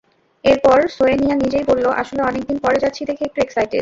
এরপর 0.43 0.87
সোয়েনিয়া 0.87 1.35
নিজেই 1.35 1.63
বলল, 1.63 1.85
আসলে 2.01 2.21
অনেক 2.21 2.43
দিন 2.45 2.57
পরে 2.59 2.77
যাচ্ছি 2.79 3.01
দেখে 3.05 3.23
একটু 3.25 3.39
এক্সাইটেড। 3.41 3.69